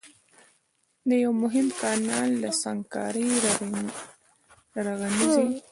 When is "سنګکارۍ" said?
2.61-3.29